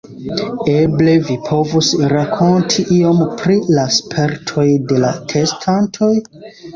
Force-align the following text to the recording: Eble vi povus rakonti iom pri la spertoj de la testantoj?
Eble 0.75 1.11
vi 1.25 1.33
povus 1.49 1.89
rakonti 2.13 2.85
iom 2.95 3.19
pri 3.41 3.57
la 3.75 3.83
spertoj 3.99 4.65
de 4.93 4.97
la 5.05 5.13
testantoj? 5.35 6.11